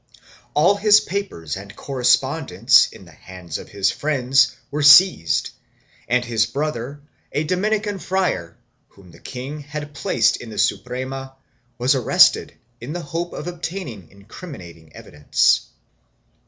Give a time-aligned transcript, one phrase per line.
[0.55, 5.51] All his papers and correspondence in the hands of his friends were seized
[6.07, 8.55] and his brother, a Dominican fraile,
[8.89, 11.35] whom the king had placed in the Suprema,
[11.77, 15.67] was arrested in the hope of obtaining incriminating evidence.